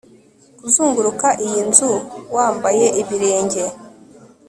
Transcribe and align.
kuzunguruka 0.59 1.27
iyi 1.45 1.61
nzu 1.69 1.91
wambaye 2.35 2.85
ibirenge 3.01 3.63